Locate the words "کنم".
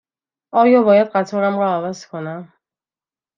2.07-2.53